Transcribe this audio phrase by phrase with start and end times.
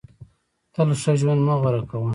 [0.73, 2.09] تل ښه ژوند مه غوره کوه.